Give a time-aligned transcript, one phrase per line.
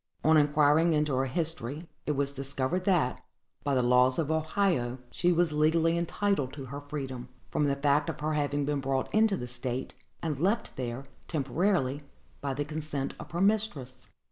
[0.23, 3.23] On inquiring into her history, it was discovered that,
[3.63, 8.09] by the laws of Ohio, she was legally entitled to her freedom, from the fact
[8.09, 9.93] of her having been brought into the state,
[10.23, 12.01] and left there, temporarily,
[12.41, 14.09] by the consent of her mistress.